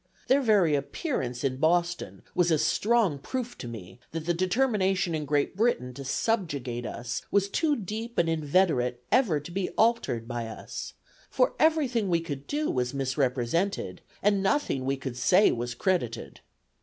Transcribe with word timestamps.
Their 0.29 0.41
very 0.41 0.73
appearance 0.73 1.43
in 1.43 1.57
Boston 1.57 2.23
was 2.33 2.49
a 2.49 2.57
strong 2.57 3.19
proof 3.19 3.55
to 3.59 3.67
me, 3.67 3.99
that 4.13 4.25
the 4.25 4.33
determination 4.33 5.13
in 5.13 5.25
Great 5.25 5.55
Britain 5.55 5.93
to 5.93 6.03
subjugate 6.03 6.87
us 6.87 7.21
was 7.29 7.47
too 7.47 7.75
deep 7.75 8.17
and 8.17 8.27
inveterate 8.27 9.03
ever 9.11 9.39
to 9.39 9.51
be 9.51 9.69
altered 9.77 10.27
by 10.27 10.47
us; 10.47 10.95
for 11.29 11.53
every 11.59 11.87
thing 11.87 12.09
we 12.09 12.19
could 12.19 12.47
do 12.47 12.71
was 12.71 12.95
misrepresented, 12.95 14.01
and 14.23 14.41
nothing 14.41 14.85
we 14.85 14.97
could 14.97 15.17
say 15.17 15.51
was 15.51 15.75
credited. 15.75 16.39